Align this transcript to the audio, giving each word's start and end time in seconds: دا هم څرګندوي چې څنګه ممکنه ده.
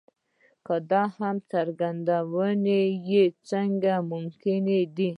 دا 0.91 1.03
هم 1.17 1.35
څرګندوي 1.51 2.53
چې 3.07 3.21
څنګه 3.49 3.93
ممکنه 4.11 4.79
ده. 4.95 5.09